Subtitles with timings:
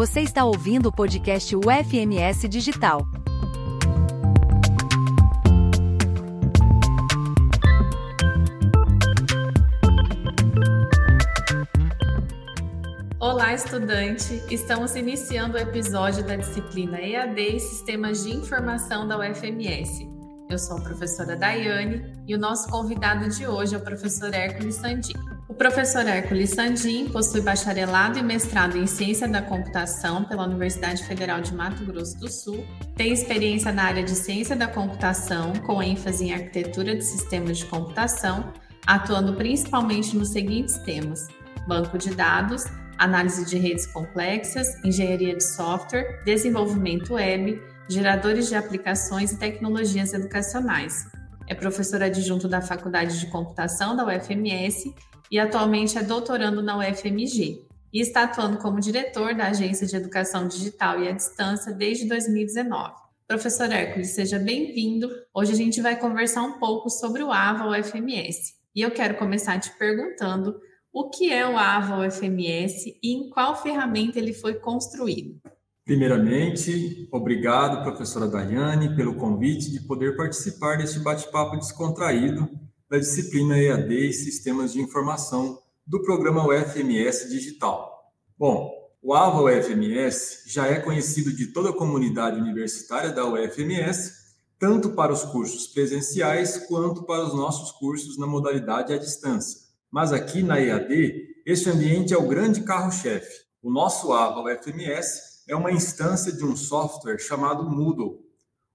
[0.00, 3.06] Você está ouvindo o podcast UFMS Digital.
[13.20, 14.42] Olá, estudante!
[14.50, 20.08] Estamos iniciando o episódio da disciplina EAD e Sistemas de Informação da UFMS.
[20.48, 24.76] Eu sou a professora Daiane e o nosso convidado de hoje é o professor Hércules
[24.76, 25.12] Sandim.
[25.50, 31.40] O professor Hércules Sandim possui bacharelado e mestrado em Ciência da Computação pela Universidade Federal
[31.40, 32.64] de Mato Grosso do Sul,
[32.94, 37.66] tem experiência na área de Ciência da Computação, com ênfase em Arquitetura de Sistemas de
[37.66, 38.52] Computação,
[38.86, 41.26] atuando principalmente nos seguintes temas:
[41.66, 49.32] banco de dados, análise de redes complexas, engenharia de software, desenvolvimento web, geradores de aplicações
[49.32, 51.08] e tecnologias educacionais.
[51.48, 54.94] É professor adjunto da Faculdade de Computação da UFMS
[55.30, 57.64] e atualmente é doutorando na UFMG.
[57.92, 62.92] E está atuando como diretor da Agência de Educação Digital e à Distância desde 2019.
[63.26, 65.08] Professor Hércules, seja bem-vindo.
[65.32, 68.54] Hoje a gente vai conversar um pouco sobre o AVA UFMS.
[68.74, 70.56] E eu quero começar te perguntando
[70.92, 75.40] o que é o AVA UFMS e em qual ferramenta ele foi construído.
[75.84, 82.48] Primeiramente, obrigado, professora Daiane, pelo convite de poder participar deste bate-papo descontraído
[82.90, 88.12] da disciplina EAD e Sistemas de Informação do programa UFMS Digital.
[88.36, 88.68] Bom,
[89.00, 95.12] o AVA UFMS já é conhecido de toda a comunidade universitária da UFMS, tanto para
[95.12, 99.60] os cursos presenciais quanto para os nossos cursos na modalidade à distância.
[99.88, 103.44] Mas aqui na EAD, este ambiente é o grande carro-chefe.
[103.62, 108.18] O nosso AVA UFMS é uma instância de um software chamado Moodle.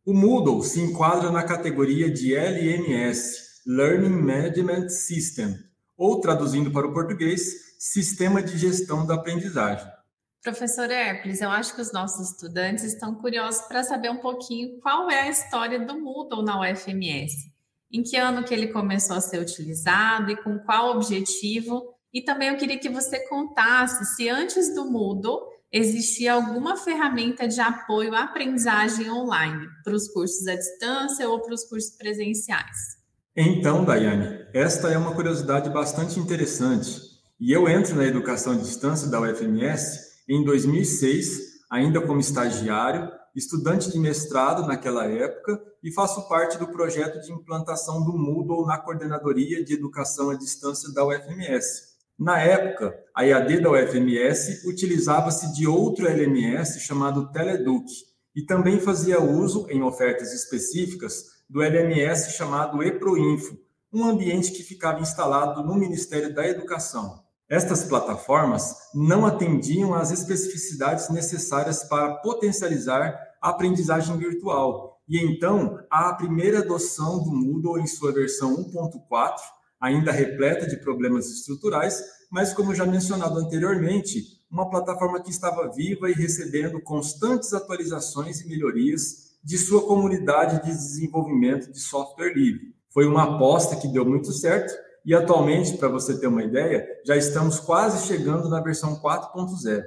[0.05, 5.57] O Moodle se enquadra na categoria de LMS, Learning Management System,
[5.97, 9.91] ou traduzindo para o português, Sistema de Gestão da Aprendizagem.
[10.43, 15.09] Professor Hércules, eu acho que os nossos estudantes estão curiosos para saber um pouquinho qual
[15.09, 17.51] é a história do Moodle na UFMS.
[17.91, 21.91] Em que ano que ele começou a ser utilizado e com qual objetivo?
[22.13, 25.39] E também eu queria que você contasse se antes do Moodle
[25.71, 31.55] existia alguma ferramenta de apoio à aprendizagem online para os cursos à distância ou para
[31.55, 33.03] os cursos presenciais?
[33.37, 37.01] Então, Daiane, esta é uma curiosidade bastante interessante.
[37.37, 43.91] E eu entro na educação à distância da UFMS em 2006, ainda como estagiário, estudante
[43.91, 49.65] de mestrado naquela época e faço parte do projeto de implantação do Moodle na Coordenadoria
[49.65, 51.93] de Educação à Distância da UFMS.
[52.17, 57.85] Na época, a EAD da UFMS utilizava-se de outro LMS chamado Teleduc
[58.35, 63.57] e também fazia uso, em ofertas específicas, do LMS chamado EPROINFO,
[63.93, 67.23] um ambiente que ficava instalado no Ministério da Educação.
[67.47, 76.11] Estas plataformas não atendiam às especificidades necessárias para potencializar a aprendizagem virtual, e então a
[76.13, 79.35] primeira adoção do Moodle em sua versão 1.4
[79.79, 84.23] ainda repleta de problemas estruturais, mas, como já mencionado anteriormente,
[84.55, 90.71] uma plataforma que estava viva e recebendo constantes atualizações e melhorias de sua comunidade de
[90.71, 92.73] desenvolvimento de software livre.
[92.89, 94.73] Foi uma aposta que deu muito certo
[95.05, 99.83] e atualmente, para você ter uma ideia, já estamos quase chegando na versão 4.0.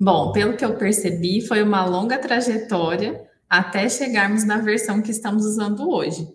[0.00, 5.44] Bom, pelo que eu percebi, foi uma longa trajetória até chegarmos na versão que estamos
[5.44, 6.28] usando hoje.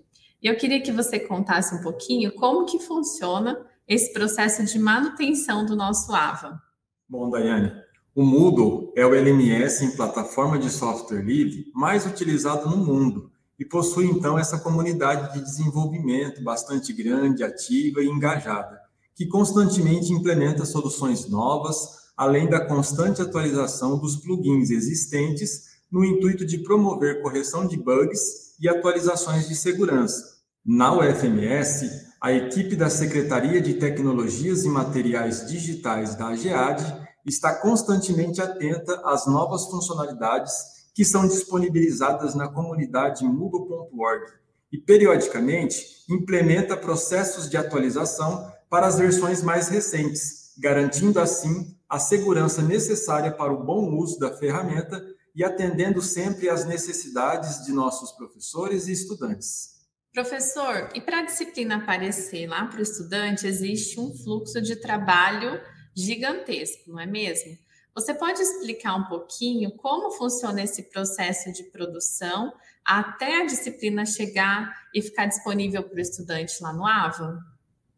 [0.43, 5.65] E eu queria que você contasse um pouquinho como que funciona esse processo de manutenção
[5.65, 6.66] do nosso AVA.
[7.09, 7.71] Bom, Daiane,
[8.13, 13.63] o Moodle é o LMS em plataforma de software livre mais utilizado no mundo e
[13.63, 18.77] possui então essa comunidade de desenvolvimento bastante grande, ativa e engajada,
[19.15, 21.77] que constantemente implementa soluções novas,
[22.17, 28.67] além da constante atualização dos plugins existentes no intuito de promover correção de bugs e
[28.67, 30.39] atualizações de segurança.
[30.65, 31.89] Na UFMS,
[32.27, 36.83] a equipe da Secretaria de Tecnologias e Materiais Digitais da AGEAD
[37.25, 40.51] está constantemente atenta às novas funcionalidades
[40.93, 44.25] que são disponibilizadas na comunidade Moodle.org
[44.69, 52.61] e, periodicamente, implementa processos de atualização para as versões mais recentes, garantindo assim a segurança
[52.61, 55.01] necessária para o bom uso da ferramenta
[55.33, 59.76] e atendendo sempre às necessidades de nossos professores e estudantes.
[60.17, 65.61] Professor, e para a disciplina aparecer lá para o estudante, existe um fluxo de trabalho
[65.95, 67.55] gigantesco, não é mesmo?
[67.93, 72.51] Você pode explicar um pouquinho como funciona esse processo de produção
[72.83, 77.37] até a disciplina chegar e ficar disponível para o estudante lá no AVA?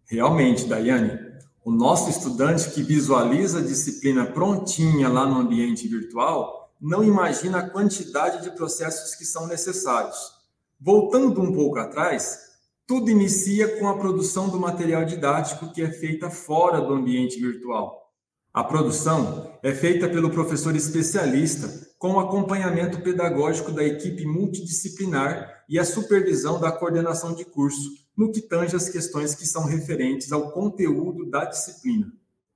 [0.06, 1.18] Realmente, Daiane,
[1.64, 7.70] O nosso estudante que visualiza a disciplina prontinha lá no ambiente virtual não imagina a
[7.70, 10.39] quantidade de processos que são necessários.
[10.82, 12.40] Voltando um pouco atrás,
[12.88, 18.14] tudo inicia com a produção do material didático que é feita fora do ambiente virtual.
[18.54, 25.78] A produção é feita pelo professor especialista com o acompanhamento pedagógico da equipe multidisciplinar e
[25.78, 30.52] a supervisão da coordenação de curso, no que tange as questões que são referentes ao
[30.52, 32.10] conteúdo da disciplina.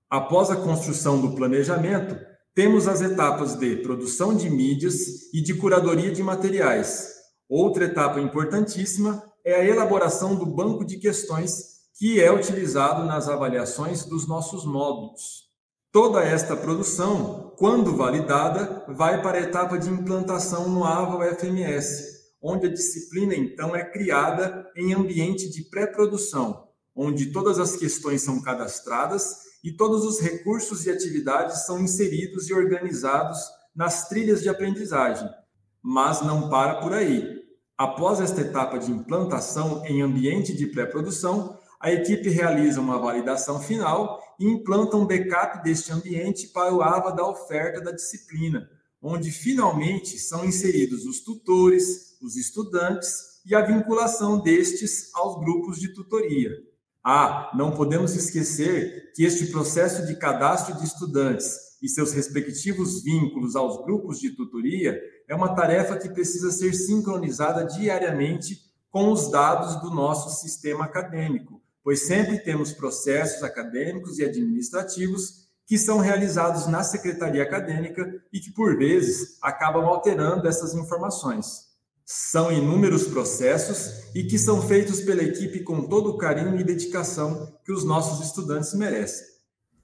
[0.09, 2.17] Após a construção do planejamento,
[2.55, 7.22] temos as etapas de produção de mídias e de curadoria de materiais.
[7.49, 14.05] Outra etapa importantíssima é a elaboração do banco de questões que é utilizado nas avaliações
[14.05, 15.43] dos nossos módulos.
[15.91, 22.65] Toda esta produção, quando validada, vai para a etapa de implantação no AVA UFMS, onde
[22.65, 29.37] a disciplina então é criada em ambiente de pré-produção, onde todas as questões são cadastradas
[29.63, 33.39] e todos os recursos e atividades são inseridos e organizados
[33.75, 35.29] nas trilhas de aprendizagem.
[35.81, 37.32] Mas não para por aí.
[37.77, 44.21] Após esta etapa de implantação em ambiente de pré-produção, a equipe realiza uma validação final
[44.39, 48.69] e implanta um backup deste ambiente para o AVA da oferta da disciplina,
[49.01, 55.93] onde finalmente são inseridos os tutores, os estudantes e a vinculação destes aos grupos de
[55.93, 56.51] tutoria.
[57.03, 63.57] Ah, não podemos esquecer que este processo de cadastro de estudantes e seus respectivos vínculos
[63.57, 64.97] aos grupos de tutoria
[65.27, 68.57] é uma tarefa que precisa ser sincronizada diariamente
[68.89, 75.77] com os dados do nosso sistema acadêmico, pois sempre temos processos acadêmicos e administrativos que
[75.77, 81.73] são realizados na secretaria acadêmica e que, por vezes, acabam alterando essas informações.
[82.05, 87.57] São inúmeros processos e que são feitos pela equipe com todo o carinho e dedicação
[87.65, 89.32] que os nossos estudantes merecem.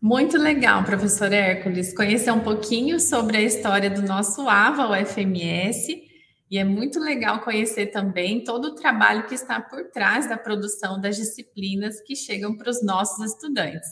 [0.01, 6.01] Muito legal, professor Hércules, conhecer um pouquinho sobre a história do nosso AVA, o FMS,
[6.49, 11.01] e é muito legal conhecer também todo o trabalho que está por trás da produção
[11.01, 13.89] das disciplinas que chegam para os nossos estudantes.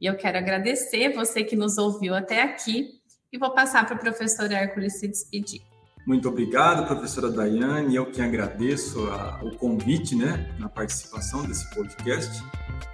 [0.00, 2.88] E eu quero agradecer você que nos ouviu até aqui
[3.32, 5.69] e vou passar para o professor Hércules se despedir.
[6.10, 7.94] Muito obrigado, professora Daiane.
[7.94, 12.42] Eu que agradeço a, o convite né, na participação desse podcast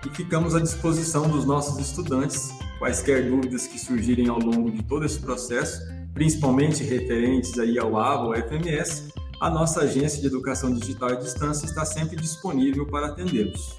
[0.04, 2.50] e ficamos à disposição dos nossos estudantes.
[2.78, 5.80] Quaisquer dúvidas que surgirem ao longo de todo esse processo,
[6.12, 9.10] principalmente referentes aí ao AVA ou FMS,
[9.40, 13.78] a nossa agência de educação digital à distância está sempre disponível para atendê-los.